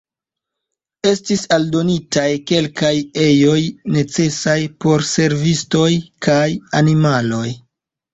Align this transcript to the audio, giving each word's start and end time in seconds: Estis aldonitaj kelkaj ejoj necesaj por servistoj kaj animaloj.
Estis 1.09 1.41
aldonitaj 1.57 2.23
kelkaj 2.51 2.91
ejoj 3.25 3.57
necesaj 3.97 4.55
por 4.87 5.05
servistoj 5.11 5.85
kaj 6.29 6.47
animaloj. 6.81 7.47